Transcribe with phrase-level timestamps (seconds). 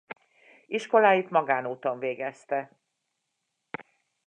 [0.67, 2.79] Iskoláit magánúton végezte.